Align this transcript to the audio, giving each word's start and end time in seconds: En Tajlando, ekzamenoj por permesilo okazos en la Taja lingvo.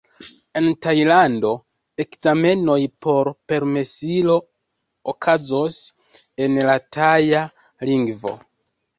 En 0.59 0.67
Tajlando, 0.83 1.49
ekzamenoj 2.03 2.77
por 3.05 3.27
permesilo 3.51 4.37
okazos 5.13 5.77
en 6.47 6.57
la 6.69 6.79
Taja 6.97 7.43
lingvo. 7.91 8.35